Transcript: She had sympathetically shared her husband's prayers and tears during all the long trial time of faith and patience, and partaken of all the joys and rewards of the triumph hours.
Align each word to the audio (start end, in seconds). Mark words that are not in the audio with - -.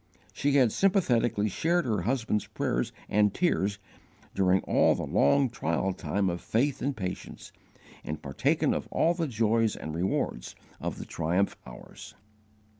She 0.33 0.53
had 0.53 0.71
sympathetically 0.71 1.47
shared 1.47 1.85
her 1.85 2.01
husband's 2.01 2.47
prayers 2.47 2.91
and 3.07 3.31
tears 3.31 3.77
during 4.33 4.61
all 4.61 4.95
the 4.95 5.05
long 5.05 5.47
trial 5.47 5.93
time 5.93 6.27
of 6.27 6.41
faith 6.41 6.81
and 6.81 6.97
patience, 6.97 7.51
and 8.03 8.19
partaken 8.19 8.73
of 8.73 8.87
all 8.87 9.13
the 9.13 9.27
joys 9.27 9.75
and 9.75 9.93
rewards 9.93 10.55
of 10.79 10.97
the 10.97 11.05
triumph 11.05 11.55
hours. 11.67 12.15